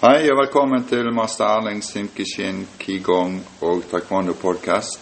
[0.00, 3.34] Hei og velkommen til master Erling Simkishin Qigong
[3.68, 5.00] og Taekwondo podcast.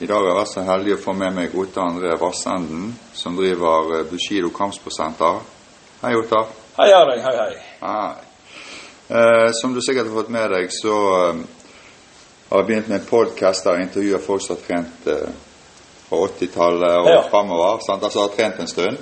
[0.00, 3.38] I dag har jeg vært så heldig å få med meg Otta André Vassenden, som
[3.38, 5.38] driver eh, Bushido kampsportsenter.
[6.02, 6.42] Hei, Otta.
[6.76, 7.22] Hei, Erling.
[7.24, 7.62] Hei, hei.
[7.80, 8.12] Hei.
[9.08, 11.40] Eh, som du sikkert har fått med deg, så eh,
[12.50, 15.32] har jeg begynt med der jeg intervjuer folk som har trent eh,
[16.10, 17.22] fra 80-tallet og Ja.
[17.32, 17.80] framover.
[17.88, 18.04] Sant?
[18.04, 19.00] Altså har trent en stund.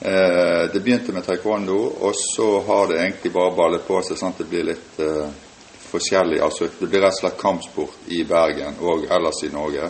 [0.00, 4.34] Eh, det begynte med taekwondo, og så har det egentlig bare ballet på seg sånn
[4.34, 5.30] at det blir litt eh,
[5.88, 6.40] forskjellig.
[6.44, 9.88] Altså, det blir rett og slett kampsport i Bergen og ellers i Norge.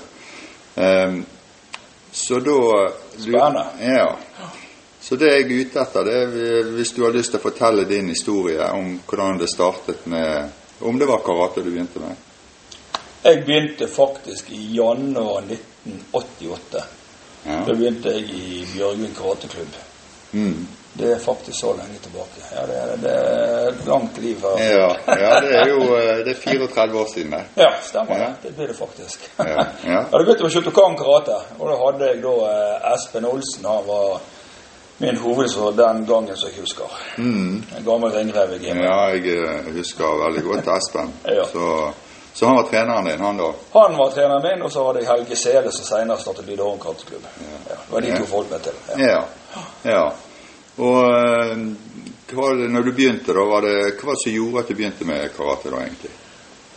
[0.75, 1.19] Eh,
[2.13, 2.61] så da
[3.17, 3.67] Spennende.
[3.83, 4.13] Ja.
[5.01, 7.85] Så det jeg er ute etter, det er hvis du har lyst til å fortelle
[7.87, 12.17] din historie om hvordan det startet med Om det var karate du begynte med?
[13.23, 16.83] Jeg begynte faktisk i januar 1988.
[17.47, 17.63] Ja.
[17.65, 19.79] Da begynte jeg i Bjørgvin karateklubb.
[20.37, 20.67] Mm.
[20.97, 22.41] Det er faktisk så lenge tilbake.
[22.55, 24.63] Ja, det, er, det er et langt liv her.
[24.65, 24.87] Ja,
[25.21, 27.43] ja, det er jo eh, det er 34 år siden, det.
[27.61, 28.29] Ja, stemmer Ja.
[28.31, 28.49] det.
[28.49, 29.27] Det blir det faktisk.
[29.39, 29.67] Ja, ja.
[29.85, 33.65] Jeg hadde begynt med Shotokan karate, og da hadde jeg da eh, Espen Olsen.
[33.69, 34.21] Han var
[35.05, 36.89] min hovedsvar den gangen som jeg husker.
[37.19, 37.65] Mm.
[37.79, 38.85] En gammel ringrev i gamet.
[38.89, 41.13] Ja, jeg eh, husker veldig godt Espen.
[41.37, 41.45] Ja.
[41.53, 41.93] Så,
[42.35, 43.51] så han var treneren din, han da?
[43.77, 47.25] Han var treneren min, og så hadde jeg Helge Sele, som senere startet Lydehorn karateklubb.
[47.45, 48.17] Ja, det var de Ja.
[48.17, 48.73] to folk med til.
[49.05, 49.21] Ja.
[49.85, 50.07] Ja.
[50.77, 51.67] Og eh,
[52.27, 54.71] hva var det, når du begynte, da, var det, hva var det som gjorde at
[54.71, 56.13] du begynte med karate da, egentlig?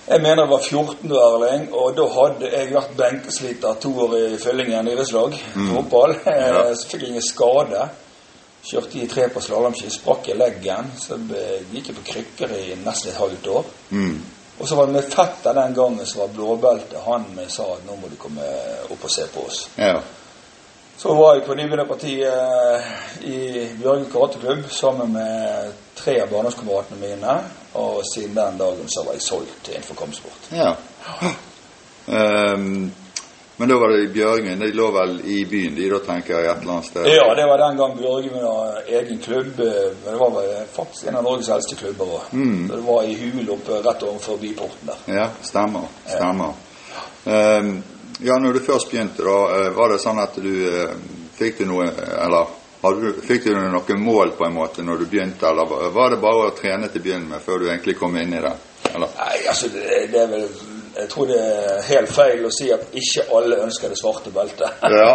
[0.09, 4.16] Jeg mener jeg var 14 år, Erling, og da hadde jeg vært benkesliter to år
[4.17, 5.36] i Fyllingen idrettslag.
[5.55, 6.16] Fotball.
[6.25, 6.38] Ja.
[6.70, 7.89] Eh, Så fikk jeg ingen skade.
[8.70, 10.89] Kjørte i tre på slalåmski, sprakk i leggen.
[11.00, 11.17] Så
[11.72, 13.70] gikk jeg på krykker i nesten et halvt år.
[13.94, 14.17] Mm.
[14.59, 17.00] Og så var det min fetter den gangen som var blåbelte.
[17.05, 18.44] Han sa at nå må du komme
[18.89, 19.61] opp og se på oss.
[19.80, 20.02] Ja.
[21.00, 22.88] Så var jeg på nybegynnerpartiet eh,
[23.23, 27.36] i Bjørgen karateklubb sammen med tre av barndomskameratene mine.
[27.80, 30.50] Og siden den dagen så var jeg solgt innenfor kampsport.
[30.52, 30.73] ja.
[32.09, 32.92] Um,
[33.59, 34.59] men da var det i Bjørgen.
[34.59, 37.08] De lå vel i byen, de da, tenker jeg, et eller annet sted?
[37.11, 39.59] Ja, det var den gang Bjørgvin hadde egen klubb.
[39.59, 42.21] eh, Men det var vel faktisk en av Norges eldste klubber.
[42.32, 42.67] Mm.
[42.71, 45.04] Det var i Hul oppe rett overfor byporten der.
[45.15, 45.88] Ja, stemmer.
[46.08, 46.54] Stemmer.
[47.26, 47.83] Ehm,
[48.19, 50.95] ja, når du først begynte, da, eh, var det sånn at du eh,
[51.39, 52.47] Fikk du noe Eller
[52.99, 55.65] du, fikk du noe mål på en måte når du begynte, eller
[55.95, 58.41] var- det bare å trene til å begynne med før du egentlig kom inn i
[58.43, 58.52] det?
[58.95, 59.08] Eller?
[59.19, 60.45] Nei, altså, det, det er vel
[60.99, 64.79] Jeg tror det er helt feil å si at ikke alle ønsker det svarte beltet.
[64.99, 65.13] Ja.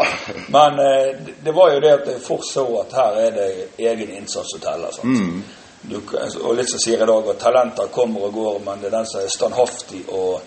[0.49, 3.49] Men eh, det- det var jo det at jeg fort så at her er det
[3.79, 4.97] egen innsats som teller.
[5.03, 5.43] Mm.
[5.85, 5.99] Du,
[6.41, 9.07] og litt som sier i dag at talenter kommer og går, men det er den
[9.11, 10.41] som er standhaftig og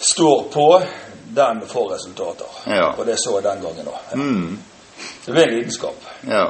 [0.00, 0.68] står på,
[1.34, 2.46] den får resultater.
[2.66, 2.92] Ja.
[2.98, 3.98] Og det så jeg den gangen òg.
[4.10, 4.18] Ja.
[4.20, 4.58] Mm.
[4.96, 6.06] Så det ble en lidenskap.
[6.28, 6.44] Ja.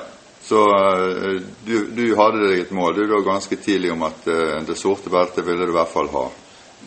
[0.44, 4.60] Så eh, du, du hadde deg et mål du da ganske tidlig om at uh,
[4.66, 6.26] det sorte beltet ville du i hvert fall ha.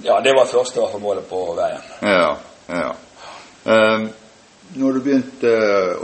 [0.06, 1.88] Ja, det var første hvert fall målet på veien.
[2.06, 2.36] Ja.
[2.70, 2.92] ja.
[3.66, 4.10] Um,
[4.78, 5.54] når du begynte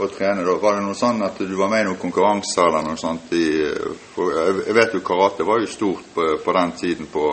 [0.00, 2.88] å trene, da, var det noe sånn at du var med i noen konkurranser eller
[2.88, 3.30] noe sånt?
[3.36, 3.70] I,
[4.16, 7.28] for jeg vet jo karate var jo stort på, på den tiden på,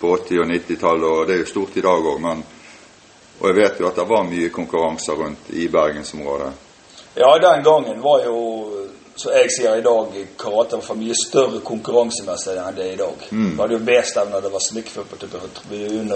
[0.00, 2.44] på 80- og 90-tallet, og det er jo stort i dag òg, men
[3.42, 6.52] Og jeg vet jo at det var mye konkurranser rundt i bergensområdet.
[7.18, 8.36] Ja, den gangen var jo,
[9.16, 13.00] som jeg sier i dag, karate var for mye større konkurransemessig enn det er i
[13.00, 13.26] dag.
[13.30, 13.50] Mm.
[13.56, 16.14] Vi hadde jo B-stevner, det var smikkfør på tribunen.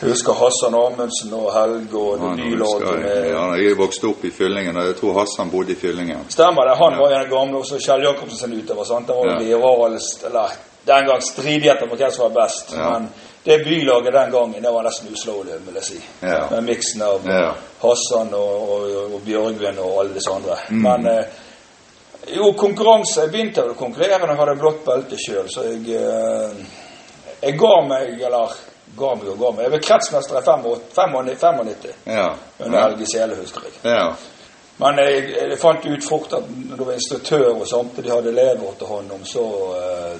[0.00, 3.00] jeg husker Hassan Amundsen og Helge og det Han nye laget jeg.
[3.02, 6.26] med Ja, jeg vokst opp i Fyllingen, og jeg tror Hassan bodde i Fyllingen.
[6.28, 6.76] Stemmer det.
[6.82, 6.98] Han Ja.
[6.98, 8.84] var den gamle også Kjell Jacobsen sin utøver.
[8.84, 9.06] sant?
[9.08, 9.38] Han var Ja.
[10.26, 10.48] eller
[10.86, 12.72] den gang stridigheter om hvem som var best.
[12.76, 12.90] Ja.
[12.90, 13.08] Men
[13.48, 15.98] det bylaget den gangen, det var nesten uslåelig, vil jeg si.
[16.20, 16.40] Ja.
[16.50, 17.54] Med miksen av Ja.
[17.82, 20.56] Hassan og, og, og Bjørgvin og alle disse andre.
[20.68, 20.82] Mm.
[20.84, 21.24] Men eh,
[22.36, 26.58] jo, konkurranse Jeg begynte å konkurrere da jeg hadde blått belte sjøl, så jeg eh,
[27.42, 28.56] Jeg ga meg, eller
[28.98, 29.64] ga meg og ga meg.
[29.64, 32.28] Jeg ble kretsmester i 95 Ja.
[32.58, 33.78] under Helge Sele, husker jeg.
[33.84, 34.12] Ja.
[34.78, 38.76] Men jeg, jeg fant ut fort at når du var instruktør og samtidig hadde elever
[38.78, 39.44] til hånd om, så
[39.80, 40.18] eh,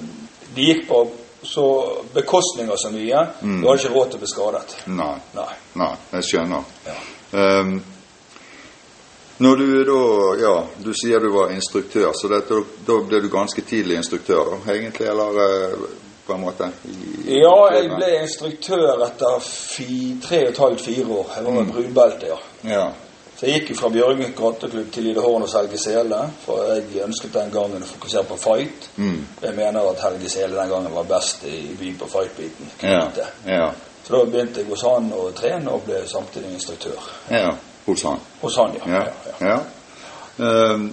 [0.57, 1.03] De gikk på
[1.43, 1.67] så
[2.15, 3.27] bekostninger så mye.
[3.43, 3.61] Mm.
[3.63, 4.75] Du har ikke råd til å bli skadet.
[4.87, 5.15] Nei.
[5.37, 5.53] Nei.
[5.79, 6.65] Nei, jeg skjønner.
[6.89, 6.99] Ja.
[7.61, 7.79] Um,
[9.39, 10.01] når du da
[10.43, 12.59] Ja, du sier du var instruktør, så det, da,
[12.89, 15.07] da ble du ganske tidlig instruktør, da, egentlig?
[15.07, 15.77] Eller eh,
[16.27, 16.71] på en måte?
[16.91, 21.31] I, Ja, jeg ble instruktør etter fi, tre og et halvt, fire år.
[21.37, 21.73] Jeg var med Mm.
[21.77, 22.39] brunbelte, ja.
[22.73, 22.89] Ja.
[23.39, 27.37] Så jeg gikk jo fra Bjørgen karateklubb til Lydehorn hos Helge Sele, for jeg ønsket
[27.37, 28.89] den gangen å fokusere på fight.
[28.97, 29.21] Mm.
[29.45, 32.73] Jeg mener at Helge Sele den gangen var best i byen på fight-biten.
[32.83, 33.05] Ja.
[33.47, 33.69] Ja.
[34.03, 36.99] Så da begynte jeg hos han å trene, og ble samtidig instruktør.
[37.31, 37.55] ja.
[37.89, 38.19] Hos han.
[38.41, 39.05] Hos han, ja.
[39.41, 39.61] Ja.
[40.39, 40.91] Ehm,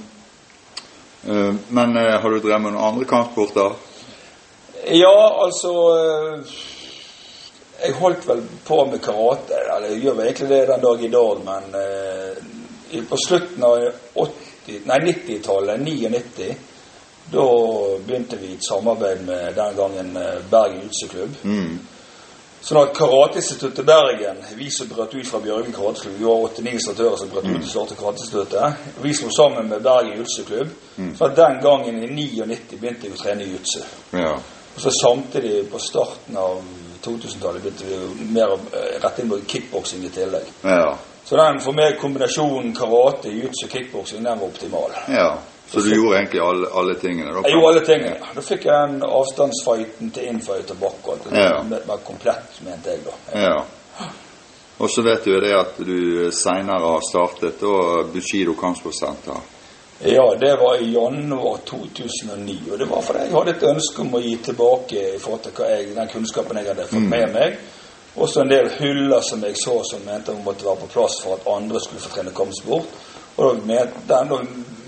[1.28, 3.76] ehm, men uh, har du drevet med noen andre kampsporter?
[4.96, 6.54] Ja, altså eh,
[7.86, 9.62] Jeg holdt vel på med karate.
[9.62, 13.90] Eller jeg gjør vel egentlig det den dag i dag, men eh, på slutten av
[14.14, 14.46] 80
[14.90, 16.56] nei, 90-tallet, 99,
[17.32, 17.50] da
[18.06, 21.38] begynte vi et samarbeid med den gangen eh, Bergen Utseklubb.
[21.44, 21.76] Mm.
[22.66, 27.20] Sånn at Karateinstituttet Bergen, vi som brøt ut fra Bjørgen karateklubb, vi var åtte-ni instruktører
[27.22, 30.74] som brøt ut og startet Karateinstituttet, vi slo sammen med Bergen Jutseklubb.
[30.98, 31.12] Mm.
[31.18, 33.84] Så den gangen i 99 begynte vi å trene jutsu.
[34.18, 34.34] Ja.
[34.76, 36.64] Og så samtidig på starten av
[37.06, 40.48] 2000-tallet begynte vi mer å eh, rette inn mot kickboksing i tillegg.
[40.64, 40.96] Ja.
[41.26, 44.92] Så den for meg kombinasjonen karate, jutsu og kickboksing, den var optimal.
[45.08, 45.34] ja.
[45.68, 47.32] Så du gjorde egentlig alle, alle tingene?
[47.34, 48.28] Da, Jeg gjorde alle tingene.
[48.36, 51.24] Da fikk jeg den avstandsfighten til infight og bakkant.
[51.32, 51.80] Det Ja.
[51.88, 53.16] var komplett, mente jeg da.
[53.42, 53.64] Ja.
[54.78, 59.42] Og så vet du det at du seinere har startet da Bushido kampsportsenter.
[60.04, 62.58] Ja, det var i januar 2009.
[62.72, 65.66] Og det var fordi jeg hadde et ønske om å gi tilbake i forhold til
[65.70, 67.60] jeg, den kunnskapen jeg hadde fått med meg.
[68.16, 71.48] Også en del hyller som jeg så som mente måtte være på plass for at
[71.52, 72.98] andre skulle få trene kampsport.
[73.36, 73.64] Og
[74.08, 74.20] da,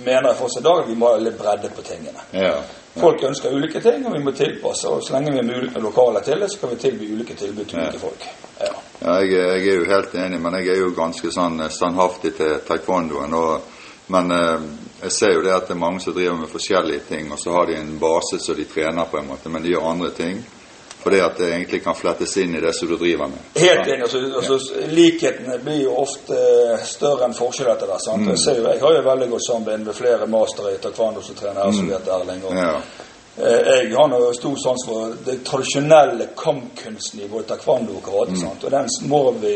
[0.06, 2.27] mener jeg fortsatt i dag at vi må ha litt bredde på tingene.
[2.31, 2.54] Ja.
[2.98, 4.89] Folk ønsker ulike ting, og vi må tilpasse.
[4.89, 7.36] Og så lenge vi er mulig med lokale til det, så kan vi tilby ulike
[7.36, 8.27] tilbud til ulike folk.
[8.62, 8.71] Ja.
[9.01, 12.56] Ja, jeg, jeg er jo helt enig, men jeg er jo ganske sånn standhaftig til
[12.65, 13.36] taekwondoen.
[13.38, 13.83] Og,
[14.15, 14.69] men eh,
[15.01, 17.51] jeg ser jo det at det er mange som driver med forskjellige ting, og så
[17.51, 20.45] har de en base som de trener på en måte, men de gjør andre ting.
[21.03, 23.38] Fordi at det egentlig kan flettes inn i det som du driver med.
[23.55, 24.01] Helt enig.
[24.03, 24.57] Altså, altså,
[24.91, 28.07] likhetene blir jo ofte eh, større enn forskjell etter hvert.
[28.17, 28.25] Mm.
[28.33, 31.38] Jeg, ser jo, jeg har jo veldig godt samarbeid med flere mastere i taekwondo som
[31.38, 32.44] trener her, som heter Erling.
[32.49, 32.73] Og, Ja.
[33.38, 38.39] eh, jeg har noe stor sans for det tradisjonelle kampkunsten i både taekwondo og karate.
[38.41, 38.63] sant?
[38.67, 39.55] Og den må vi,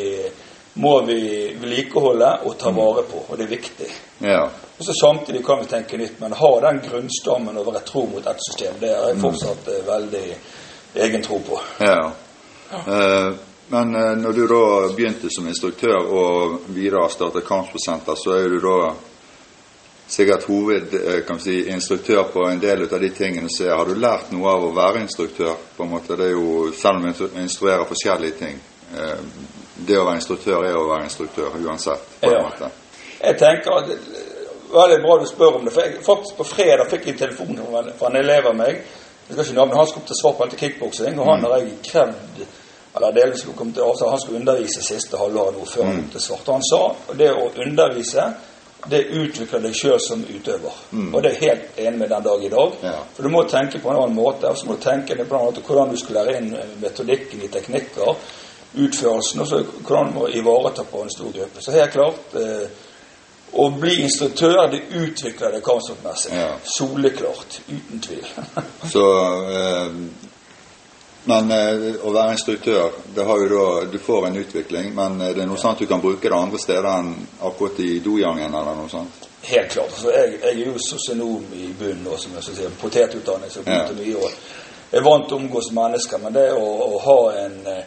[0.74, 1.20] må vi
[1.60, 3.92] vedlikeholde og ta vare på, og det er viktig.
[4.22, 4.46] ja.
[4.82, 8.28] Og så Samtidig kan vi tenke nytt, men ha den grunnstammen og være tro mot
[8.28, 9.84] ett system, det har jeg fortsatt mm.
[9.86, 10.24] veldig
[11.06, 11.60] egen tro på.
[11.80, 12.12] Ja.
[12.72, 13.28] Eh,
[13.68, 14.64] men eh, når du da
[14.96, 18.80] begynte som instruktør og videre startet kampsportsenter, så er du da
[20.08, 23.76] sikkert hoved, eh, kan vi si, instruktør på en del av de tingene som er.
[23.76, 25.62] Har du lært noe av å være instruktør?
[25.78, 26.18] på en måte?
[26.18, 28.60] Det er jo, Selv om du instruerer forskjellige ting.
[28.98, 29.22] eh,
[29.86, 32.02] Det å være instruktør er å være instruktør uansett.
[32.22, 32.44] på en Ja.
[32.50, 32.72] måte.
[33.22, 34.31] Jeg tenker at er
[34.74, 35.74] veldig bra du spør om det.
[35.74, 37.62] For jeg, faktisk på fredag fikk jeg en telefon
[38.00, 38.82] fra en- elev av meg.
[39.28, 41.58] Jeg skal ikke navnet, Han skulle opp til svar på dette kickboksing, og han har
[41.58, 42.46] jeg krevd
[42.96, 46.10] eller delvis skulle komme til avtale, Han skulle undervise siste halvår nå før han kom
[46.12, 46.48] til Svart.
[46.48, 48.34] Og Han sa det å undervise
[48.90, 50.74] det utvikler deg sjøl som utøver.
[51.14, 52.72] Og det er helt enig med den dag i dag.
[52.84, 52.96] Ja.
[53.16, 54.50] For du må tenke på en annen måte.
[54.50, 58.16] Og så må du tenke på måte hvordan du skal lære inn metodikken i teknikker,
[58.74, 61.62] utførelsen, og så hvordan du må ivareta på en stor gruppe.
[61.62, 62.68] Så helt klart eh,
[63.52, 66.36] å bli instruktør, det utvikler deg kampsportmessig.
[66.36, 66.54] Ja.
[66.64, 67.62] Soleklart.
[67.68, 68.28] Uten tvil.
[68.94, 69.06] Så
[69.52, 69.90] eh,
[71.24, 75.36] Men eh, å være instruktør, det har jo da Du får en utvikling, men er
[75.38, 77.12] det noe sånt du kan bruke det andre steder enn
[77.46, 79.28] akkurat i dojangen eller noe sånt?
[79.42, 79.92] Helt klart.
[79.94, 83.62] Altså, jeg, jeg er jo sosionom i bunnen, og som jeg skal si, potetutdanning, så
[83.66, 83.86] jeg Ja.
[83.98, 84.16] mye.
[84.18, 84.32] Og
[84.92, 87.84] jeg er vant til å omgås mennesker, men det å, å ha en, eh,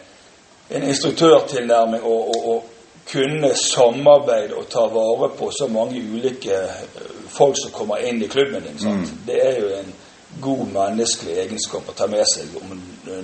[0.77, 2.71] en instruktørtilnærming og, og, og
[3.11, 8.27] kunne samarbeide og ta vare på så mange ulike eh, folk som kommer inn i
[8.31, 9.13] klubben din, sant?
[9.27, 9.93] det er jo en
[10.41, 12.73] god menneskelig egenskap å ta med seg om,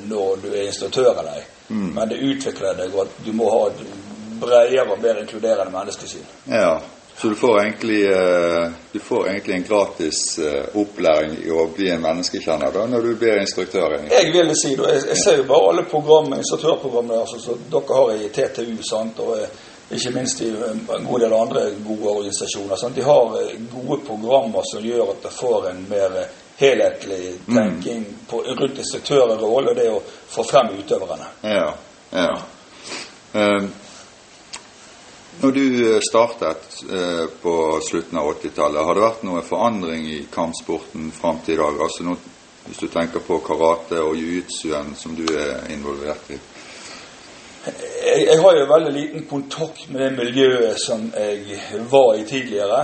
[0.08, 1.94] når du er instruktør eller Mm.
[1.96, 3.78] Men det utvikler deg, og du må ha et
[4.42, 6.26] bredere og mer inkluderende menneskesyn.
[6.52, 6.82] Ja.
[7.22, 11.92] Så du får egentlig, eh, du får egentlig en gratis eh, opplæring i å bli
[11.94, 13.94] en menneskekjenner da, når du blir instruktør?
[13.94, 14.18] egentlig.
[14.18, 14.94] Jeg vil si det.
[14.94, 19.38] Jeg, jeg ser jo bare alle instruktørprogrammene altså, som dere har i TTU, sant, og
[19.96, 22.76] ikke minst i en god del andre gode organisasjoner.
[22.76, 22.96] Sant?
[22.96, 26.18] De har eh, gode programmer som gjør at det får en mer
[26.62, 30.02] helhetlig tenking på, rundt instruktørrollen og det å
[30.36, 31.30] få frem utøverne.
[31.42, 31.72] Ja.
[32.12, 32.34] ja.
[33.34, 33.72] Um,
[35.42, 37.56] når du eh, startet uh, på
[37.90, 41.82] slutten av 80-tallet, har det vært noe forandring i kampsporten fram til i dag?
[41.82, 42.16] Altså nå,
[42.68, 46.38] hvis du tenker på karate og jiu-jitsuen som du er involvert i?
[47.66, 52.82] Jeg, jeg har jo veldig liten kontakt med det miljøet som jeg var i tidligere.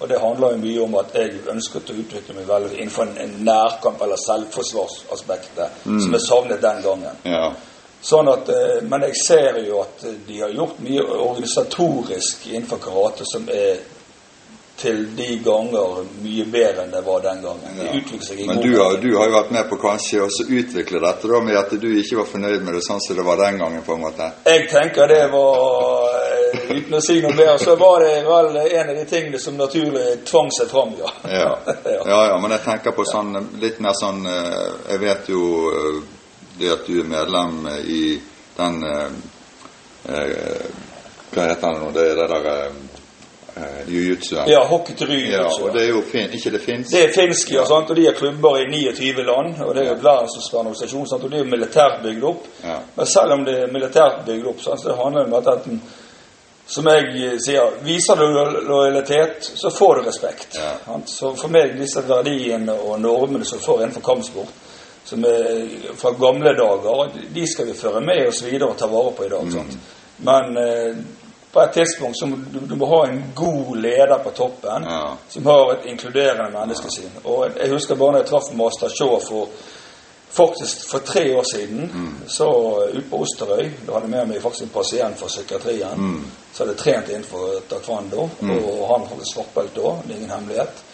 [0.00, 3.18] Og det handler jo mye om at jeg ønsket å utvikle meg veldig innenfor en,
[3.20, 7.20] en nærkamp eller selvforsvarsaspektet, som jeg savnet den gangen.
[7.28, 7.50] Ja.
[8.00, 12.80] Sånn at, eh, men jeg ser jo at eh, de har gjort mye organisatorisk innenfor
[12.80, 13.82] karate som er
[14.80, 17.80] til de ganger mye bedre enn det var den gangen.
[17.80, 21.28] I Men du har, du har jo vært med på kanskje også å utvikle dette
[21.28, 23.82] da, med at du ikke var fornøyd med det sånn som det var den gangen,
[23.84, 24.30] på en måte?
[24.48, 28.92] Jeg tenker det var eh, uten å si noe mer, så var det vel en
[28.94, 31.12] av de tingene som naturlig tvang seg fram, ja.
[31.40, 31.50] Ja.
[31.84, 36.00] ja, ja, men jeg tenker på sånn litt mer sånn eh, Jeg vet jo eh,
[36.60, 38.04] det at du er medlem i
[38.56, 38.82] den
[41.30, 41.92] Hva heter det nå?
[41.94, 42.72] Det er det der
[43.56, 44.36] eh, jiu-jitsu.
[44.46, 45.20] Ja, hockey til ry.
[45.32, 46.90] Ja, og det er jo fin, ikke det finsk?
[46.90, 47.90] Det er finsk, ja, sant?
[47.90, 49.62] og de har klubber i 29 land.
[49.62, 51.24] og Det er jo et verdensomspennende organisasjon, sant?
[51.24, 52.46] og det er jo militært bygd opp.
[52.64, 52.78] Ja.
[52.96, 54.82] Men selv om det er militært bygd opp, sant?
[54.82, 55.82] så det handler om at en,
[56.70, 58.26] som jeg eh, sier, viser du
[58.68, 60.58] lojalitet, så får du respekt.
[60.58, 60.98] Ja.
[61.06, 64.52] Så for meg, disse verdiene og normene som du får innenfor kampsport,
[65.04, 69.14] som er fra gamle dager, de skal vi føre med oss videre og ta vare
[69.16, 69.50] på i dag.
[69.54, 69.96] Sant?
[70.22, 70.96] Men eh,
[71.52, 75.16] på et tidspunkt så må du, du må ha en god leder på toppen Ja.
[75.28, 77.10] som har et inkluderende menneskesyn.
[77.24, 79.48] Og jeg husker bare når jeg traff Master Shaw for
[80.30, 81.90] faktisk for tre år siden,
[82.28, 82.46] så
[82.92, 86.76] ute på Osterøy Da hadde jeg med meg faktisk en pasient fra psykiatrien som hadde
[86.76, 90.84] jeg trent innenfor taekwondo, og han hadde svartbelte da, det er ingen hemmelighet.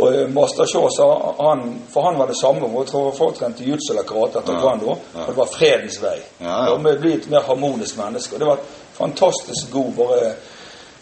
[0.00, 2.60] Og eh, Master Shaw sa han, For han var det samme.
[2.68, 4.94] Hun å fortrente jiu-jitsu eller karate eller taekwondo.
[5.14, 5.24] Ja.
[5.26, 6.16] Og det var fredens vei.
[6.38, 6.70] Ja, ja.
[6.72, 8.34] Og vi bli et mer harmonisk menneske.
[8.34, 8.62] Og det var
[9.00, 10.30] fantastisk god bare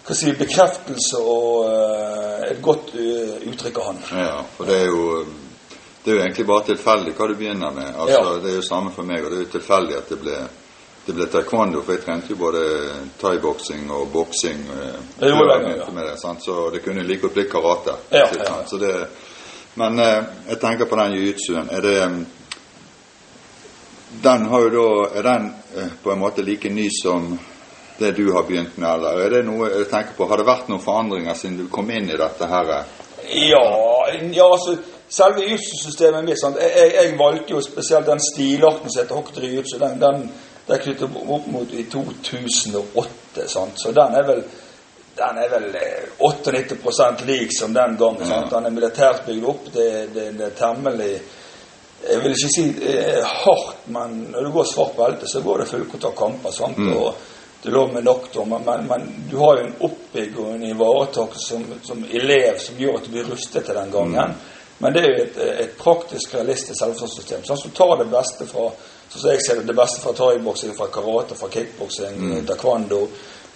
[0.09, 3.99] hva si, bekreftelse og uh, et godt uh, uttrykk av han.
[4.23, 5.05] Ja, for det er jo
[6.09, 7.89] det er jo egentlig bare tilfeldig hva du begynner med.
[7.93, 8.39] Altså, Ja.
[8.41, 10.37] Det er jo samme for meg, og det er jo tilfeldig at det ble,
[11.07, 12.63] det ble taekwondo, for jeg trente jo både
[13.21, 15.91] thaiboksing og boksing eh, Det gjorde jeg jeg, ja.
[15.93, 16.45] med det, sant?
[16.45, 17.99] så det kunne like godt bli karate.
[18.11, 18.65] Ja, ikke ja.
[18.71, 18.95] Så det,
[19.75, 21.69] men eh, jeg tenker på den jiu-jitsuen.
[21.71, 22.27] Er det
[24.23, 27.39] Den har jo da Er den eh, på en måte like ny som
[27.99, 30.71] det du har begynt med, eller er det noe jeg tenker på, har det vært
[30.71, 32.71] noen forandringer siden du kom inn i dette her?
[32.77, 32.95] eh?
[33.49, 33.65] Ja,
[34.33, 34.79] ja altså
[35.09, 36.59] Selve jutsu-systemet mitt sant?
[36.61, 39.79] Jeg, jeg, valgte jo spesielt den stilarten som heter hockey jutsu.
[39.81, 40.27] Den, den,
[40.69, 43.47] den knyttet opp mot i 2008.
[43.49, 43.81] Sant?
[43.81, 44.43] Så den er vel
[45.19, 48.27] den er vel eh, 98 lik som den gangen.
[48.27, 48.53] Sant?
[48.53, 49.73] Den er militært bygd opp.
[49.75, 51.11] Det, det, det er temmelig
[51.99, 55.71] Jeg vil ikke si eh, hardt, men når du går svart belte, så går det
[55.73, 56.55] fullkontaktkamper.
[56.55, 56.79] Sant?
[56.93, 57.09] Og
[57.63, 61.49] du lå med doktor, men, men, men du har jo en oppbygg og en ivaretakelse
[61.49, 64.37] som, som elev som gjør at du blir rustet til den gangen.
[64.79, 67.43] Men det er jo et, et praktisk, realistisk selvforsvarssystem.
[67.47, 68.69] Sånn som tar det beste fra
[69.09, 73.01] sånn som jeg ser det, det beste fra thaiboksing, fra karate, fra kickboksing, taekwondo,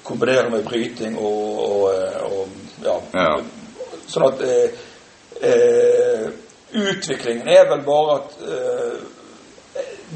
[0.03, 1.85] kombinerer med bryting og, og,
[2.27, 2.97] og ja.
[3.15, 3.35] Ja.
[4.11, 4.81] Sånn at eh,
[5.47, 6.25] eh,
[6.73, 8.97] utviklingen er vel bare at eh,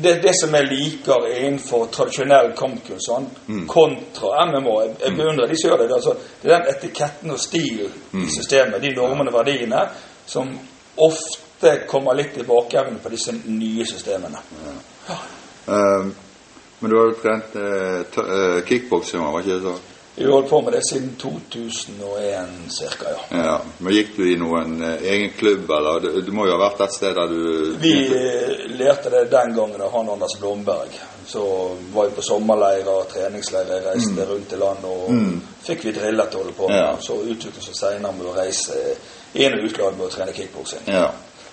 [0.02, 3.28] det, det som jeg liker innenfor tradisjonell kampkunst, sånn,
[3.70, 5.88] kontra MMO Jeg, jeg beundrer de som gjør det.
[5.96, 9.86] Altså, det er den etiketten og stilen i systemet, de normene og verdiene,
[10.26, 10.52] som
[11.06, 14.42] ofte kommer litt i bakevnen på disse nye systemene.
[15.08, 16.14] Eh,
[16.78, 19.76] men du har jo trent uh, eh, kickboksing, var ikke det så?
[20.18, 22.48] Vi har holdt på med det siden 2001
[22.98, 23.04] ca.
[23.10, 23.44] Ja.
[23.44, 23.60] Ja.
[23.78, 26.00] Men gikk du i noen eh, egen klubb, eller?
[26.00, 29.52] Du, du må jo ha vært et sted der du Vi eh, lærte det den
[29.58, 30.96] gangen av han Anders Blomberg.
[31.26, 31.44] Så
[31.92, 36.44] var vi på sommerleirer, treningsleirer, reiste rundt i landet og fikk vi drillet til å
[36.44, 36.80] holde på med.
[36.80, 36.92] Ja.
[37.02, 38.78] Så utviklet vi senere med å reise
[39.36, 40.86] inn og utland med å trene kickboksing.
[40.88, 41.10] Ja.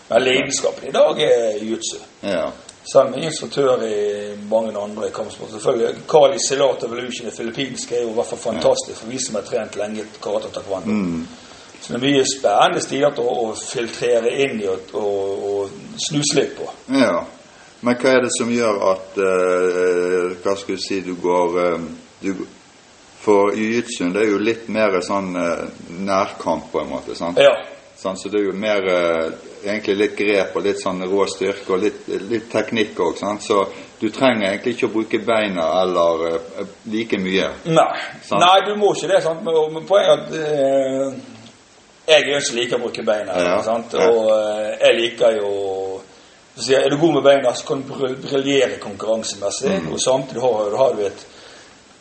[0.07, 1.97] Men lidenskapen i dag er jutsu.
[2.21, 2.51] Ja.
[2.91, 5.53] Selv med instruktør i mange andre kampsport.
[5.53, 9.37] Selvfølgelig, Kali Silat Evolution, det filippinske, er jo i hvert fall fantastisk for vi som
[9.39, 10.97] har trent lenge karate og taekwondo.
[11.79, 16.39] Så det er mye spennende stier å, å filtrere inn i og, og, og snuse
[16.39, 16.67] litt på.
[16.95, 17.23] ja.
[17.83, 21.87] Men hva er det som gjør at uh, Hva skal du si Du går eh,
[22.21, 22.45] du,
[23.19, 25.65] For jiu-jitsuen det er jo litt mer sånn uh,
[25.99, 27.15] nærkamp, på en måte.
[27.15, 27.39] sant?
[27.43, 27.51] Ja.
[27.97, 29.27] Sånn, så det er jo mer eh,
[29.63, 33.21] egentlig litt grep og litt sånn rå styrke og litt, litt teknikk òg.
[33.43, 33.59] Så
[34.01, 37.51] du trenger egentlig ikke å bruke beina eller eh, like mye.
[37.69, 37.91] Nei.
[38.25, 38.41] Sånn.
[38.43, 39.21] Nei, du må ikke det.
[39.23, 39.45] sant?
[39.45, 41.21] Men, poenget er at eh,
[42.09, 43.37] jeg ikke liker å bruke beina.
[43.39, 43.59] Ja.
[43.63, 43.95] Sant?
[43.95, 44.09] Ja.
[44.09, 45.53] Og eh, jeg liker jo
[46.53, 49.71] så Er du god med beina, så kan du briljere konkurransemessig.
[49.73, 49.87] Mm.
[49.95, 51.23] Og samtidig har, har du et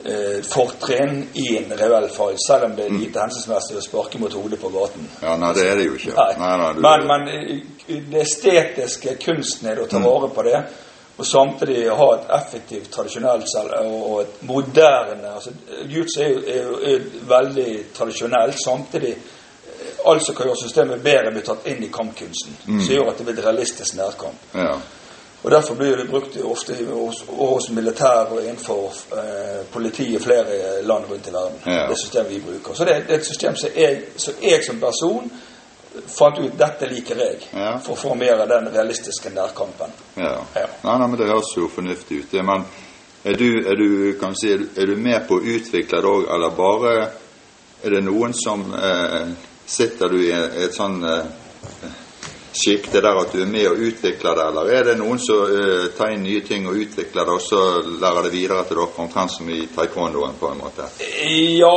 [0.05, 2.97] eh, fortrinn i en reell fall, selv om det Mm.
[2.97, 5.09] er lite hensiktsmessig å sparke mot hodet på gaten.
[5.23, 6.15] Ja, nei, det er det jo ikke.
[6.17, 6.33] Nei.
[6.39, 10.63] Nei, nei, du, men, men eh, det estetiske kunsten er å ta vare på det,
[11.19, 15.51] og samtidig ha et effektivt tradisjonelt selv, og et moderne altså,
[15.87, 19.29] Jutsu er, jo- er, er veldig tradisjonelt, samtidig eh,
[20.07, 23.27] Alt som kan gjøre systemet bedre, blir tatt inn i kampkunsten, som gjør at det
[23.27, 24.49] blir et realistisk nærkamp.
[24.55, 24.73] Ja.
[25.43, 30.83] Og Derfor blir det brukt ofte hos, hos militær og innenfor eh, politiet i flere
[30.87, 31.57] land rundt i verden.
[31.67, 31.89] Ja.
[31.91, 32.75] Det systemet vi bruker.
[32.75, 35.33] Så det, det er et system som jeg, som jeg som person
[36.09, 37.75] fant ut dette liker jeg, Ja.
[37.83, 39.91] for å få mer av den realistiske nærkampen.
[40.15, 40.39] Ja.
[40.55, 40.69] Ja.
[40.85, 42.39] Nei, nei, men det høres jo fornuftig ut.
[42.43, 42.65] Men
[43.25, 46.51] Er du, er du, kan si, er du, med på å utvikle det òg, eller
[46.57, 46.95] bare
[47.85, 49.29] er det noen som eh,
[49.67, 51.93] Sitter du i et sånn eh,
[52.53, 55.89] sjikte der at du er med og utvikler det, eller er det noen som uh,
[55.97, 57.63] tar inn nye ting og utvikler det, og så
[58.03, 60.89] lærer det videre til dere, omtrent som i taekwondoen, på en måte?
[61.25, 61.73] Ja,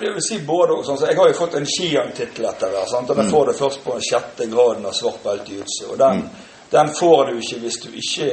[0.00, 0.82] jeg vil si både og.
[0.86, 0.98] Sånn.
[1.00, 2.90] Så jeg har jo fått en Skian-tittel etter hvert.
[2.90, 3.12] sant?
[3.12, 5.86] Og den får du først på den sjette graden av svart belte i jutsu.
[5.92, 6.26] Og den,
[6.72, 8.28] den får du ikke hvis du ikke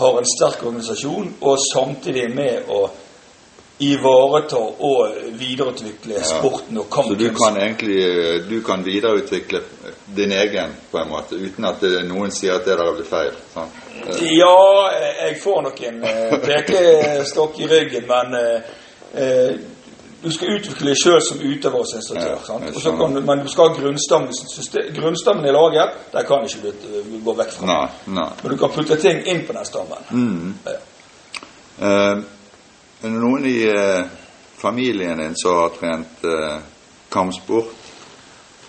[0.00, 2.86] har en sterk organisasjon, og samtidig er med å
[3.78, 7.16] ivareta og videreutvikle sporten og kampen.
[7.18, 9.60] Så du kan egentlig eh, du kan videreutvikle
[10.16, 13.34] din egen, på en måte, uten at det, noen sier at det der blir feil?
[13.54, 13.82] sant?
[14.06, 14.90] Eh, Ja,
[15.24, 18.74] jeg får nok en eh, pekestokk i ryggen, men eh,
[19.14, 19.54] eh,
[20.22, 22.36] du skal utvikle deg sjøl som utøver og instruktør.
[22.36, 24.30] Ja, kan men du skal ha grunnstammen,
[24.94, 25.96] grunnstammen i laget.
[26.12, 27.66] Der kan ikke du eh, gå vekk fra.
[27.66, 27.88] Nei.
[28.20, 28.28] nei.
[28.42, 30.06] Men du kan putte ting inn på den stammen.
[30.10, 30.54] Mm.
[30.68, 30.78] Ja.
[31.88, 32.22] Eh,
[33.02, 34.04] er det noen i eh,
[34.62, 36.58] familien din som har trent eh,
[37.10, 37.72] kampsport?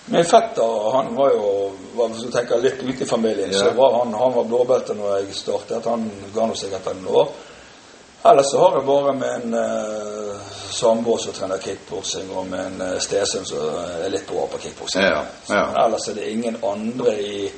[0.05, 3.59] Min fetter han var jo var, Hvis du tenker litt ute i familien, Ja.
[3.59, 5.85] så var han, han var blåbelte når jeg startet.
[5.85, 7.29] Han ga nå seg etter noen år.
[8.23, 12.81] Ellers så har jeg bare med en uh, samboer som trener kickboksing, og med en
[12.81, 13.63] uh, stesønn som
[13.99, 15.03] er litt bra på kickboksing.
[15.03, 15.65] Ja, ja.
[15.69, 17.49] Men ellers er det ingen andre i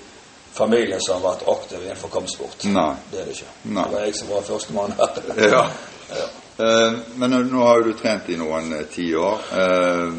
[0.54, 2.66] familien som har vært aktiv innenfor kampsport.
[2.74, 2.90] Nei.
[3.12, 3.52] Det er det ikke.
[3.64, 3.84] Nei.
[3.86, 5.22] Det var jeg som var førstemann her.
[5.50, 5.68] Ja.
[6.06, 6.26] Ja.
[6.58, 10.14] Eh, men nå- har jo du trent i noen eh, tiår, eh,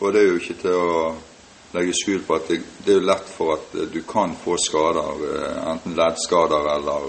[0.00, 1.14] og det er jo ikke til å
[1.74, 5.24] legge skjul på at det, det er jo lett for at du kan få skader,
[5.74, 7.08] enten leddskader eller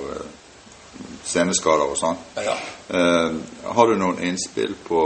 [1.26, 2.18] seneskader og sånn.
[2.42, 2.56] Ja.
[3.76, 5.02] Har du noen innspill på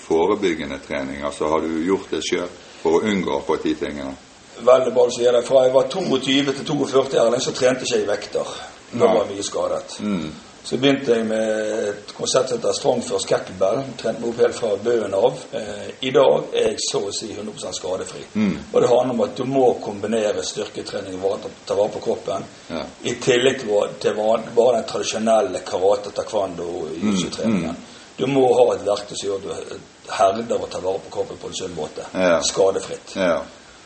[0.00, 1.22] forebyggende trening?
[1.26, 2.48] Altså har du gjort det sjøl
[2.80, 4.14] for å unngå akkurat de tingene?
[4.60, 5.44] Veldig bra du sier det.
[5.48, 6.20] Fra jeg var 22
[6.52, 8.54] til 42 år, så trente ikke jeg i vekter.
[8.92, 9.98] Da var jeg mye skadet.
[10.00, 10.30] Mm.
[10.62, 13.80] Så begynte jeg med et konsept som heter Strong First Kettlebell.
[13.98, 15.38] Trente meg opp helt fra bøen av.
[15.56, 18.24] Eh, I dag er jeg så å si 100 skadefri.
[18.34, 18.58] Mm.
[18.72, 22.44] Og det handler om at du må kombinere styrketrening og ta vare på kroppen.
[22.68, 22.82] Ja.
[23.02, 27.80] I tillegg til, bare den tradisjonelle karate, taekwondo og jiu-jitsu-treningen.
[28.20, 31.40] Du må ha et verktøy som gjør at du herder og tar vare på kroppen
[31.40, 32.04] på en sunn måte.
[32.12, 32.36] Ja.
[32.44, 33.16] Skadefritt.
[33.16, 33.38] Ja.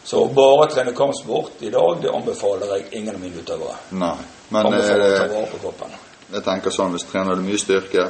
[0.05, 3.77] Så bare trene kampsport i dag, det anbefaler jeg ingen av mine utøvere.
[3.97, 4.17] Nei.
[4.51, 5.95] Men Anbefaler å ta eh, vare på kroppen.
[6.35, 8.09] Jeg tenker sånn, hvis du trener mye styrke,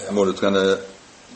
[0.00, 0.12] Ja.
[0.16, 0.78] må du trene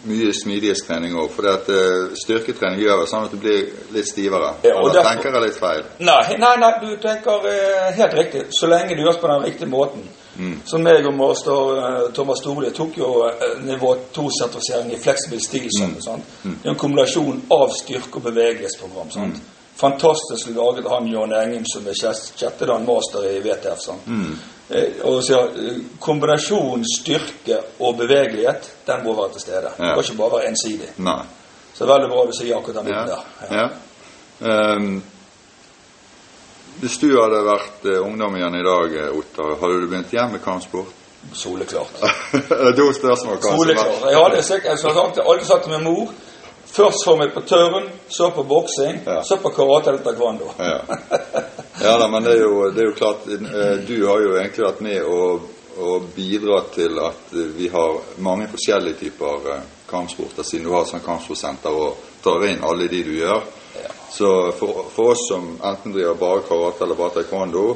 [0.04, 1.30] mye smidighetstrening òg.
[1.30, 4.54] For at, eh, styrketrening gjør det sånn at du blir litt stivere.
[4.64, 5.82] Ja, og derfor- tenker jeg litt feil?
[6.00, 8.42] Nei, nei, nei, du tenker uh, helt riktig.
[8.50, 10.08] Så lenge du gjør det på den riktige måten.
[10.38, 10.60] Mm.
[10.66, 13.30] Som meg og master eh, Thomas Storli tok jo
[13.62, 15.68] nivå 2-sertifisering i fleksibel stil.
[15.70, 16.24] Sånn, sant?
[16.42, 19.10] Det er en kombinasjon av styrke- og bevegelighetsprogram.
[19.10, 19.36] Sant?
[19.76, 23.78] Fantastisk laget han John Engum, som er sjette- sjettedan master i VTF.
[23.80, 24.06] Sant?
[24.06, 24.38] Mm.
[24.70, 29.62] Eh, og så, eh, Kombinasjonen styrke og bevegelighet, den må være til stede.
[29.76, 29.94] Det Ja.
[29.94, 30.88] må ikke bare være ensidig.
[30.98, 31.22] Nei.
[31.74, 33.04] Så det er veldig bra du sier akkurat den Ja.
[33.04, 33.58] biten der.
[33.58, 33.68] ja.
[34.48, 35.02] Ehm,
[36.80, 40.42] hvis du hadde vært uh, ungdom igjen i dag, Ottar, hadde du begynt igjen med
[40.42, 40.86] kampsport?
[41.32, 42.00] Soleklart.
[42.32, 43.56] det to spørsmål, kanskje.
[43.56, 44.10] Soleklart.
[44.10, 44.84] Jeg hadde sikkert,
[45.26, 46.08] alltid sagt til min mor
[46.74, 49.22] Først få meg på tørn, så på boksing, Ja.
[49.22, 50.48] så på karate eller taekwondo.
[51.80, 51.98] Ja.
[51.98, 54.82] da, men det er, jo, det er jo klart eh, Du har jo egentlig vært
[54.86, 55.48] med og,
[55.82, 61.02] og bidratt til at vi har mange forskjellige typer eh, kampsporter, siden du har sånn
[61.04, 63.42] kampsportsenter og tar inn alle de du gjør.
[63.82, 63.90] Ja.
[64.14, 67.66] Så for, for oss som enten driver bare karate eller bare taekwondo,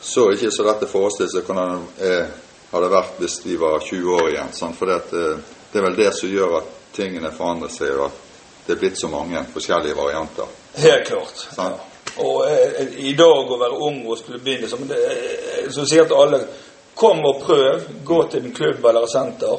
[0.00, 2.34] så er det ikke så lett å forestille seg hvordan det eh,
[2.72, 4.54] hadde vært hvis vi var 20 år igjen.
[4.56, 4.78] Sant?
[4.78, 5.26] For det,
[5.72, 8.22] det er vel det som gjør at tingene forandrer seg, og at
[8.66, 10.56] det er blitt så mange forskjellige varianter.
[10.80, 11.44] Helt klart.
[11.54, 11.95] Sant.
[12.16, 16.04] Og eh, i dag å være ung og skulle begynne som det, eh, Så sier
[16.04, 16.46] til alle
[16.96, 17.82] Kom og prøv.
[18.04, 19.58] Gå til en klubb eller et senter.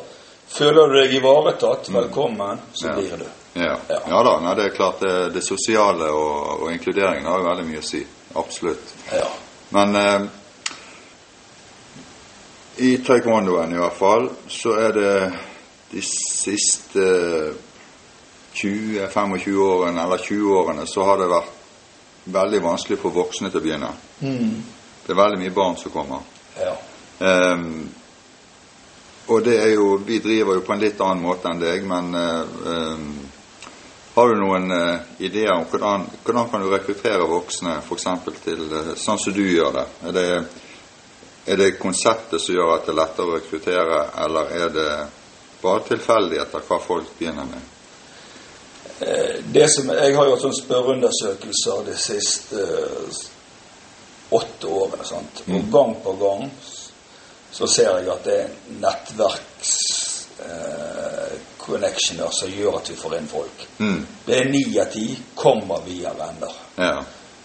[0.50, 2.96] Føler du deg ivaretatt, velkommen, så Mm.
[2.96, 3.26] Blir du.
[3.54, 4.00] Ja, Ja.
[4.10, 7.66] ja da, nei, det er klart det, det sosiale og, og inkluderingen har jo veldig
[7.68, 8.02] mye å si.
[8.36, 8.94] Absolutt.
[9.14, 9.28] Ja.
[9.70, 10.22] Men eh,
[12.78, 15.14] i taekwondoen i hvert fall, så er det
[15.92, 17.06] de siste
[18.54, 21.57] 20-25 årene, eller 20 årene, så har det vært
[22.34, 23.94] veldig vanskelig for voksne til å begynne.
[24.20, 24.58] Mm.
[25.06, 26.28] Det er veldig mye barn som kommer.
[26.60, 26.76] ja.
[27.20, 27.90] Um,
[29.28, 32.14] og det er jo Vi driver jo på en litt annen måte enn deg, men
[32.16, 33.08] ehm,
[34.14, 38.08] har du noen uh, ideer om hvordan, hvordan kan du rekruttere voksne f.eks.
[38.46, 39.86] til uh, sånn som du gjør det?
[40.08, 40.26] Er, det?
[41.46, 44.92] er det konseptet som gjør at det er lettere å rekruttere, eller er det
[45.62, 47.77] bare tilfeldigheter hva folk begynner med?
[49.00, 53.26] Eh, Det som, jeg har gjort sånne spørreundersøkelser de siste eh,
[54.30, 55.06] åtte årene.
[55.06, 55.44] Sant?
[55.48, 56.48] Og gang på gang
[57.52, 59.76] så ser jeg at det er nettverks
[60.44, 63.68] eh, connectioner som gjør at vi får inn folk.
[63.80, 64.02] Mm.
[64.26, 66.60] Det er ni av ti kommer via venner.
[66.76, 66.98] Ja.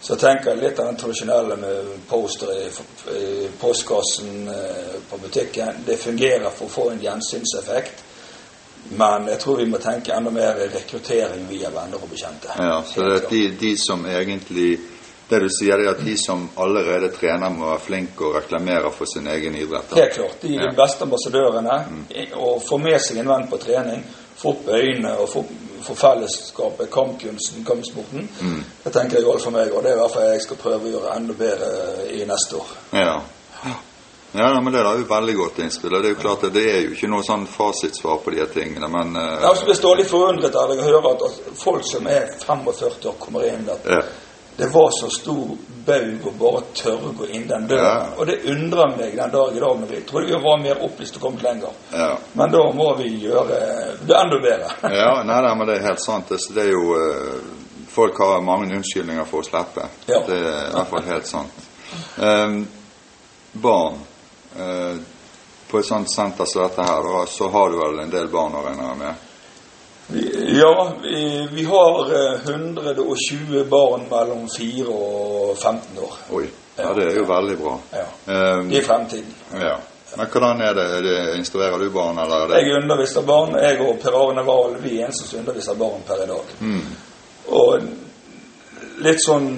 [0.02, 2.64] Så jeg tenker litt av den tradisjonelle med poster i,
[3.14, 5.84] i postkassen eh, på butikken.
[5.86, 8.02] Det fungerer for å få en gjensynseffekt.
[8.90, 12.48] Men jeg tror vi må tenke enda mer rekruttering via venner og bekjente.
[12.58, 12.82] ja.
[12.86, 14.78] Så det er de, de som egentlig
[15.28, 19.06] Det du sier, er at de som allerede trener, må være flinke og reklamere for
[19.08, 19.94] sin egen idrett.
[19.96, 20.34] Helt klart.
[20.42, 20.70] De er Ja.
[20.70, 21.76] de beste ambassadørene.
[22.36, 24.04] Og få med seg en venn på trening.
[24.36, 25.44] Få opp øynene og få,
[25.82, 28.28] få fellesskapet, kampkunsten, kampsporten.
[28.84, 30.84] Det tenker jeg alt for meg, og det er i hvert fall jeg skal prøve
[30.84, 31.70] å gjøre enda bedre
[32.12, 32.68] i neste år.
[32.92, 33.20] Ja.
[34.32, 35.94] Ja, men Det er jo veldig godt innspill.
[35.94, 38.46] og Det er jo klart at det er jo ikke noe sånn fasitsvar på de
[38.54, 42.30] tingene, men uh, Jeg blir stålig forundret av å høre at, at folk som er
[42.40, 44.00] 45 år, kommer inn at ja.
[44.56, 45.52] det var så stor
[45.84, 47.84] baug å bare tørre å gå inn den døren.
[47.84, 48.14] Ja.
[48.16, 49.82] Og det undrer meg den dag i dag.
[49.88, 51.74] vi Jeg trodde vi var mer opplyst og kommet lenger.
[51.92, 52.14] ja.
[52.32, 53.58] Men da må vi gjøre
[54.00, 54.70] det enda bedre.
[55.02, 56.32] ja nei, nei, men det er helt sant.
[56.32, 57.58] Det, det er jo uh,
[57.92, 59.84] Folk har mange unnskyldninger for å slippe.
[60.08, 61.58] Det er i hvert fall helt sant.
[62.16, 62.62] Um,
[63.52, 63.98] barn.
[64.58, 64.96] Eh,
[65.70, 68.54] på et sånt senter som dette her, da, så har du vel en del barn
[68.58, 69.28] å regne med?
[70.58, 76.18] Ja, vi, vi har eh, 120 barn mellom 4 og 15 år.
[76.36, 76.44] Oi.
[76.76, 77.78] Ja, det er jo veldig bra.
[77.92, 78.04] Ja.
[78.26, 79.34] Um, Det er fremtiden.
[79.60, 79.78] ja.
[80.16, 80.82] Men hvordan er det?
[80.96, 81.36] Er det?
[81.38, 83.54] Instruerer du barn, eller er det Jeg underviser barn.
[83.56, 86.50] Jeg og Per Arne Wahl vi er eneste som underviser barn per i dag.
[86.60, 86.82] Mm.
[87.48, 87.86] Og
[89.06, 89.48] litt sånn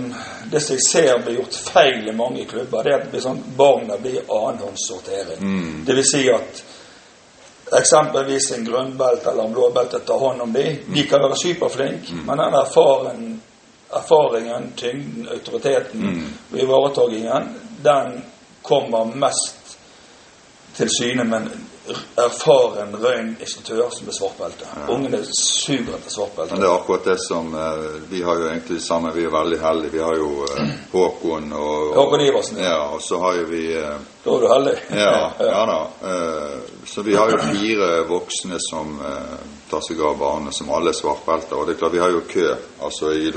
[0.54, 3.22] Det som jeg ser blir gjort feil i mange klubber, det er at det blir
[3.24, 5.40] sånn, barna blir annenhåndssortering.
[5.42, 5.80] Mm.
[5.86, 6.60] Det vil si at
[7.80, 10.62] eksempelvis en grønnbelte eller en blåbelte tar hånd om de.
[10.94, 12.22] De kan være superflinke, Mm.
[12.26, 13.40] men den erfaren,
[13.90, 16.32] erfaringen, tyngden, autoriteten Mm.
[16.52, 17.48] og ivaretakingen,
[17.84, 18.24] den
[18.62, 19.78] kommer mest
[20.76, 21.50] til syne med en
[22.16, 24.68] erfaren, røyn instruktør som er svartbelte.
[24.88, 26.54] Ungene suger etter svartbelte.
[26.54, 29.12] Men det er akkurat det som eh, Vi har jo egentlig det samme.
[29.14, 29.92] Vi er veldig heldige.
[29.92, 32.70] Vi har jo eh, Håkon og, Håkon Iversen, ja.
[32.70, 34.76] Ja, og så har jo vi eh, Da er du heldig.
[34.96, 35.18] Ja,
[35.50, 35.80] ja da.
[36.10, 36.54] Eh,
[36.88, 38.98] Så vi har jo fire voksne som
[39.70, 41.56] tar seg av barna, som alle er svartbelter.
[41.56, 42.46] Og det er klart, vi har jo kø
[42.84, 43.32] altså i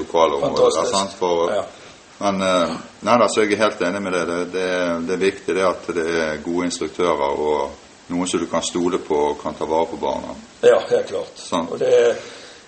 [0.92, 1.66] sant, For, Ja.
[2.20, 4.24] Men nei da, så jeg er helt enig med det.
[4.26, 4.70] Det, det,
[5.08, 8.98] det er viktig det at det er gode instruktører og noen som du kan stole
[9.04, 10.36] på og kan ta vare på barna.
[10.64, 11.40] Ja, helt klart.
[11.40, 11.68] Sånn.
[11.72, 11.94] Og det,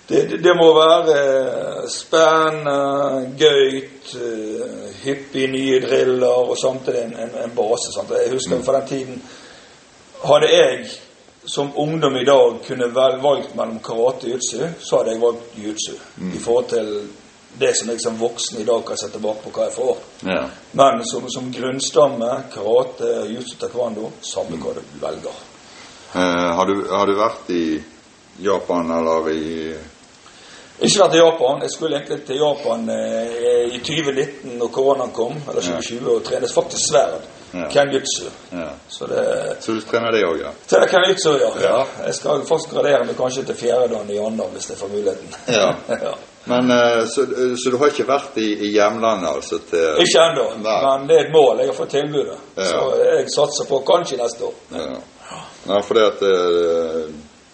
[0.08, 7.54] det, det- må være spennende, gøyt, eh, hyppig nye driller og samtidig en, en, en
[7.56, 7.92] base.
[7.94, 8.10] Sant?
[8.10, 9.22] Jeg husker fra den tiden
[10.20, 10.82] Hadde jeg
[11.48, 15.94] som ungdom i dag kunne valgt mellom karate og jutsu, så hadde jeg valgt jutsu.
[16.36, 16.90] I forhold til
[17.58, 19.96] det som jeg som voksen i dag kan se tilbake på hva jeg får.
[20.28, 20.42] Ja.
[20.72, 25.40] Men som, som grunnstamme, karate, jutsu, taekwondo, samme hva du velger.
[26.14, 27.64] Eh, har, du, har du vært i
[28.40, 29.74] Japan eller i
[30.80, 31.60] Ikke vært i Japan.
[31.66, 36.54] Jeg skulle egentlig til Japan eh, i 2019 når koronaen kom, eller 2020, og trenes
[36.56, 37.28] faktisk sverd.
[37.50, 37.66] Ja.
[37.70, 38.30] Kenjutsu.
[38.54, 38.68] ja.
[38.88, 40.52] Så det Så du trener det òg, ja?
[40.70, 41.50] Til kenjutsu, ja.
[41.60, 41.70] Ja.
[41.70, 41.86] ja.
[42.06, 45.34] Jeg skal faktisk gradere meg kanskje til fjerdedagen i januar, hvis jeg får muligheten.
[45.50, 45.72] Ja.
[46.44, 47.26] Men eh, så,
[47.56, 49.58] så du har ikke vært i, i hjemlandet, altså?
[49.70, 50.00] til...
[50.00, 51.60] Ikke ennå, men det er et mål.
[51.60, 52.38] Jeg har fått tilbudet.
[52.56, 52.64] Ja.
[52.70, 54.54] Så jeg satser på kanskje neste år.
[54.72, 54.86] Ja.
[55.68, 57.10] ja, for det at eh,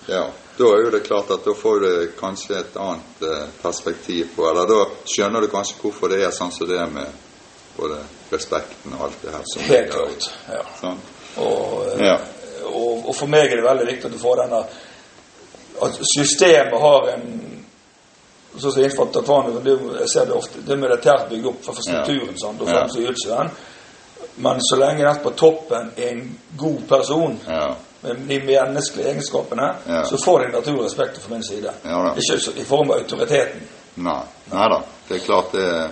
[0.06, 0.22] Ja,
[0.56, 4.46] da er jo det klart at da får du kanskje et annet eh, perspektiv på
[4.48, 4.78] Eller da
[5.10, 7.10] skjønner du kanskje hvorfor det er sånn som det er med
[7.76, 7.98] både
[8.30, 9.42] respekten og alt det her.
[9.50, 10.30] som Helt klart.
[10.48, 10.62] Ja.
[10.80, 11.02] Sånn.
[11.42, 12.16] Og, eh, Ja.
[12.70, 14.62] og, og for meg er det veldig viktig at du får denne
[15.82, 17.26] At systemet har en
[18.56, 22.36] Sånn så taekwondo, det, jeg ser det ofte, det er militært bygd opp for strukturen.
[22.38, 22.86] sånn, og Ja.
[22.86, 23.50] fremst i.
[24.36, 27.74] Men så lenge den på toppen er en god person Ja.
[28.02, 30.04] med de menneskelige egenskapene, Ja.
[30.04, 31.70] så får de naturlig respekt fra min side.
[31.84, 32.14] Ja da.
[32.14, 33.62] Ikke i form av autoriteten.
[33.96, 34.22] Nei.
[34.52, 34.82] Nei da.
[35.08, 35.90] Det er klart det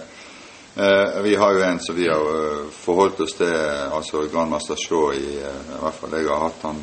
[0.77, 3.55] eh, Vi har jo en som vi har eh, forholdt oss til,
[3.93, 6.83] altså grandmester Shaw i eh, I hvert fall jeg har hatt han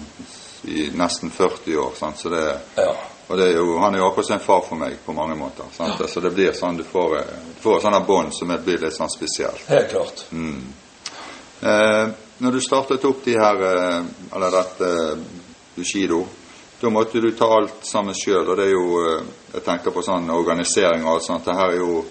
[0.63, 1.91] i nesten 40 år.
[1.96, 2.20] Sant?
[2.20, 2.94] Så det Ja.
[3.32, 5.38] Og det er jo, han er jo akkurat som en far for meg på mange
[5.39, 5.70] måter.
[5.76, 6.02] Sant?
[6.10, 9.12] Så det blir sånn, du får, eh, du får sånne bånd som blir litt sånn
[9.12, 9.63] spesielt.
[9.72, 10.26] Helt klart.
[11.62, 12.06] Eh,
[12.44, 14.04] når du startet opp de her, eh,
[14.36, 14.91] eller dette
[15.76, 16.26] Bushido,
[16.82, 18.48] da måtte du ta alt sammen sjøl.
[18.50, 21.46] Og det er jo eh, Jeg tenker på sånn organisering og alt sånt.
[21.46, 22.04] Det her er jo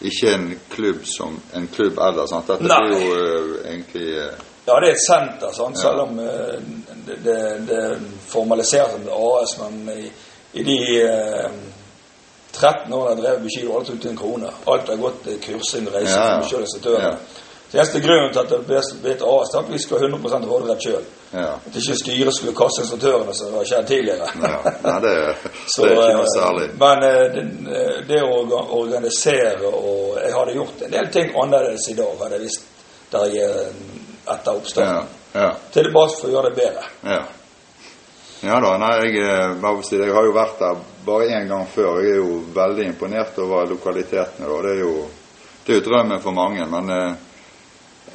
[0.00, 2.30] ikke en klubb som en klubb ellers.
[2.32, 2.48] Sant?
[2.48, 2.78] Dette Nei.
[2.80, 5.76] er jo eh, egentlig eh, Ja, det er et senter, sant?
[5.78, 5.82] Ja.
[5.84, 6.56] selv om uh,
[7.06, 7.36] det, det,
[7.68, 9.52] det er formalisert som det er AS.
[9.60, 10.08] Men i,
[10.56, 11.50] i de eh,
[12.56, 14.52] 13 årene jeg drev Bushido, alt uten en krone.
[14.72, 17.02] Alt har gått til kursing, reise, Ja, ja.
[17.02, 17.16] Ja.
[17.72, 21.02] Det eneste grunnen til at AS, er at vi skulle ha 100 råderett sjøl.
[21.32, 21.48] Ja.
[21.66, 24.28] At ikke styret skulle kaste instruktørene, som har skjedd tidligere.
[24.42, 24.72] ja.
[24.86, 25.14] Nei, det,
[25.74, 26.68] Så, det er ikke noe eh, særlig.
[26.80, 27.44] Men eh, det,
[28.08, 32.46] det å organisere og Jeg hadde gjort en del ting annerledes i dag, hadde jeg
[32.46, 32.72] visst
[33.12, 33.68] der jeg er
[34.32, 35.02] etter Ja.
[35.36, 35.50] Ja.
[35.72, 36.86] Til det bare for å gjøre det bedre.
[37.04, 37.20] Ja.
[38.46, 42.00] Ja da, nei, jeg, eh, si jeg har jo vært der bare én gang før.
[42.02, 44.46] Jeg er jo veldig imponert over lokalitetene.
[44.46, 44.62] Da.
[44.62, 44.94] Det er jo
[45.66, 46.66] det er jo drømmen for mange.
[46.70, 47.14] Men eh,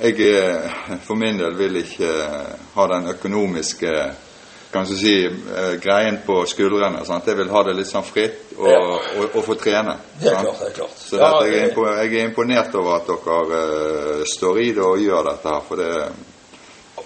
[0.01, 2.11] jeg eh, for min del vil ikke
[2.75, 3.95] ha den økonomiske
[4.71, 5.27] kan du si,
[5.83, 7.01] greien på skuldrene.
[7.03, 7.25] Sant?
[7.27, 8.77] Jeg vil ha det litt sånn fritt og, Ja.
[9.19, 9.97] og, og få trene.
[10.21, 10.45] Helt sant?
[10.47, 10.61] klart.
[10.61, 10.93] helt klart.
[10.95, 14.85] Så Ja, dette, jeg, er det- jeg er imponert over at dere står i det
[14.85, 15.61] og gjør dette her.
[15.67, 15.91] For det,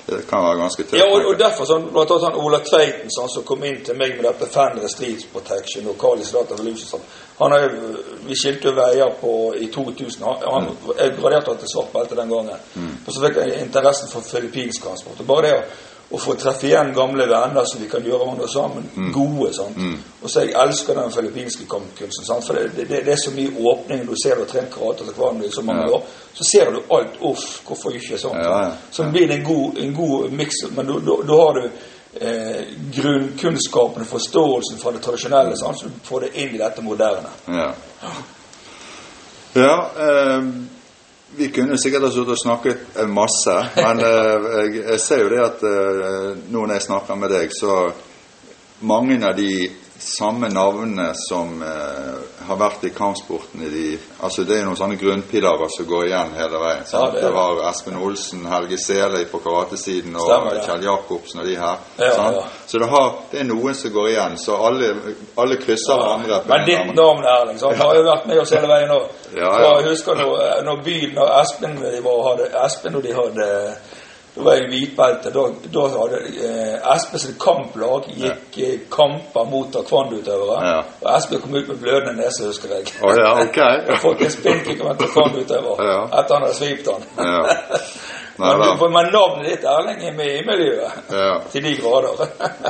[0.05, 0.97] det kan være ganske tøft.
[0.99, 3.97] Ja, og, og derfor sånn, blant annet sånn Ola Tveiten sånn, som kom inn til
[3.97, 7.07] meg med dette Fender Street Protection og Kali Evolution sånn.
[7.39, 7.95] Han jo,
[8.27, 10.23] Vi skilte jo veier på i 2000.
[10.27, 12.69] Han, han, jeg graderte til svart belte den gangen.
[13.01, 15.19] Og så fikk jeg interessen for filippinsk transport.
[15.25, 15.65] Og bare det å,
[16.11, 19.53] å få treffe igjen gamle venner som vi kan gjøre hverandre sammen, gode.
[19.53, 19.77] sant?
[20.23, 22.25] Og så Jeg elsker den filippinske kampkunsten.
[22.25, 22.45] sant?
[22.45, 24.05] For det, det, det er så mye åpning.
[24.05, 25.95] Du ser du har trent karate til hverandre i så mange Ja.
[25.95, 26.03] år.
[26.33, 27.17] Så ser du alt.
[27.21, 28.37] Uff, hvorfor ikke sånn?
[28.37, 28.71] Ja, ja.
[28.91, 30.55] Så blir det en god, en god miks.
[30.75, 31.69] Men da- har du
[32.21, 32.63] eh,
[32.95, 35.79] grunnkunnskapen, forståelsen fra det tradisjonelle, sant?
[35.79, 37.29] så du får det inn i dette moderne.
[37.47, 37.73] Ja.
[39.53, 40.43] Ja, eh,
[41.37, 45.41] vi kunne sikkert ha sittet og snakket eh, masse, men eh, jeg, ser jo det
[45.43, 47.79] at eh, nå når jeg snakker med deg, så
[48.85, 49.51] mange av de
[49.97, 53.85] samme navnene som eh, har vært i kampsporten i de
[54.25, 56.83] Altså det er noen sånne grunnpilarer som går igjen hele veien.
[56.91, 60.63] Ja, det er det var Espen Olsen, Helge Sele på karatesiden og Stemmer, ja.
[60.67, 61.83] Kjell Jacobsen og de her.
[62.01, 62.45] Ja.
[62.65, 64.37] Så det, har, det er noen som går igjen.
[64.41, 64.91] Så alle,
[65.41, 66.41] alle krysser hverandre.
[66.49, 67.77] Men ditt navn, Erling, sant?
[67.79, 69.01] har jo vært med oss hele veien nå.
[69.35, 73.51] Jeg husker når, når byen og Espen de var, hadde, Espen og de hadde
[74.35, 75.31] Da var jeg i hvitbelte.
[75.31, 75.43] Da,
[75.75, 76.17] da hadde
[76.49, 80.57] eh, Espen sitt kamplag gikk eh, kamper mot taekwondo-utøvere.
[80.67, 80.81] Ja.
[81.01, 82.91] Og Espen kom ut med blødende nese, husker jeg.
[82.99, 83.61] Å ja, ok.
[83.61, 86.01] Jeg er av en taekwondo-utøver Ja.
[86.19, 87.07] etter han hadde svipt han.
[87.15, 87.41] Ja.
[88.35, 90.95] Nei, Men, du- men navnet ditt, Erling, er med i miljøet.
[91.15, 91.37] Ja.
[91.53, 92.25] Til de grader.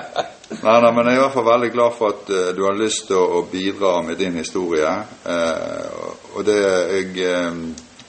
[0.62, 2.78] Nei, nei, men jeg er i hvert fall veldig glad for at uh, du har
[2.78, 4.91] lyst til å, å bidra med din historie.
[5.25, 7.58] Uh, og det jeg eh,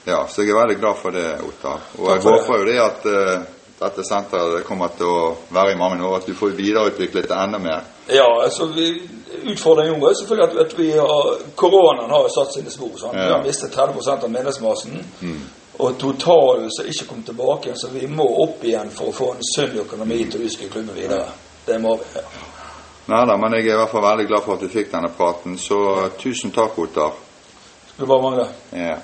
[0.07, 1.81] Ja, så jeg er veldig glad for det, Ottar.
[1.99, 3.41] Og jeg håper jo det at uh,
[3.79, 7.59] dette senteret kommer til å være i mange år, at du får videreutviklet det enda
[7.59, 7.81] mer.
[8.07, 8.87] Ja, altså vi,
[9.51, 11.27] Utfordringen er selvfølgelig at, at vi har,
[11.59, 12.93] koronaen har jo satt sine spor.
[13.01, 13.17] Sant?
[13.19, 14.95] Vi har mistet 30 av minnesmassen.
[15.77, 19.27] Og totalen som ikke kom tilbake, igjen, så vi må opp igjen for å få
[19.35, 21.27] en sunn økonomi til utvikle klubben videre.
[21.67, 22.07] Det må vi.
[22.15, 22.23] Ja.
[23.11, 25.11] Nei da, men jeg er i hvert fall veldig glad for at vi fikk denne
[25.19, 25.77] praten, så
[26.19, 27.13] tusen takk, Ottar.
[27.91, 28.49] Skulle bare mangle.
[28.71, 28.97] Ja.